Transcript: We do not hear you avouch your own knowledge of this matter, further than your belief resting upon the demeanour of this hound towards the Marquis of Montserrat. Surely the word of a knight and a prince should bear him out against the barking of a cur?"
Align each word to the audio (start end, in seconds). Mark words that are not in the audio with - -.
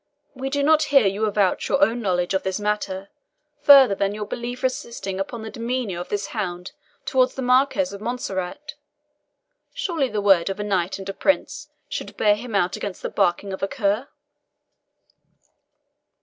We 0.33 0.49
do 0.49 0.63
not 0.63 0.85
hear 0.89 1.05
you 1.05 1.27
avouch 1.27 1.69
your 1.69 1.79
own 1.83 2.01
knowledge 2.01 2.33
of 2.33 2.41
this 2.41 2.59
matter, 2.59 3.09
further 3.61 3.93
than 3.93 4.15
your 4.15 4.25
belief 4.25 4.63
resting 4.63 5.19
upon 5.19 5.43
the 5.43 5.51
demeanour 5.51 5.99
of 5.99 6.09
this 6.09 6.29
hound 6.33 6.71
towards 7.05 7.35
the 7.35 7.43
Marquis 7.43 7.93
of 7.93 8.01
Montserrat. 8.01 8.73
Surely 9.75 10.09
the 10.09 10.19
word 10.19 10.49
of 10.49 10.59
a 10.59 10.63
knight 10.63 10.97
and 10.97 11.07
a 11.07 11.13
prince 11.13 11.69
should 11.87 12.17
bear 12.17 12.33
him 12.33 12.55
out 12.55 12.75
against 12.75 13.03
the 13.03 13.09
barking 13.09 13.53
of 13.53 13.61
a 13.61 13.67
cur?" 13.67 14.07